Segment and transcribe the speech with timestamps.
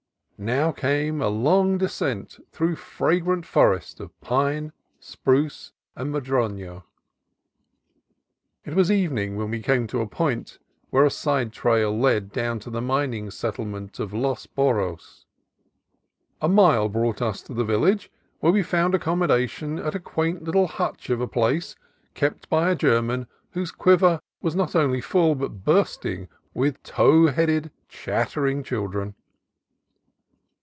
[0.43, 6.81] Now came a long descent through fragrant forest of pine, spruce, and madrono.
[8.65, 10.57] It was evening when we came to a point
[10.89, 15.27] where a side trail led down to the mining settlement of Los Burros.
[16.41, 20.65] A mile brought us to the village, where we found accommodation at a quaint little
[20.65, 21.75] hutch of a place,
[22.15, 27.27] kept by a Ger man whose quiver was not only full, but bursting, with tow
[27.27, 29.13] headed, chattering children.